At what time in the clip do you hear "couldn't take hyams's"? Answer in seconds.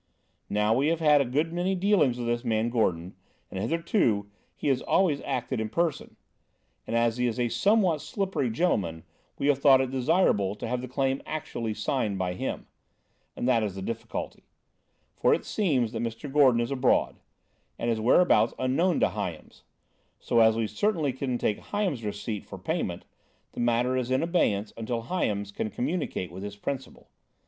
21.13-22.03